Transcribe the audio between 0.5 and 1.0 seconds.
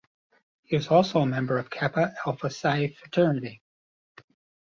He is